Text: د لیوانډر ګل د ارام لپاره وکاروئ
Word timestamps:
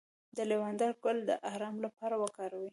د 0.37 0.37
لیوانډر 0.49 0.91
ګل 1.03 1.17
د 1.29 1.31
ارام 1.51 1.75
لپاره 1.85 2.15
وکاروئ 2.23 2.69